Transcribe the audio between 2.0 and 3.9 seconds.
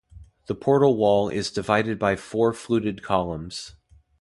four fluted columns.